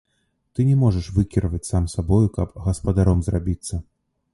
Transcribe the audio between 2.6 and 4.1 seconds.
гаспадаром зрабіцца.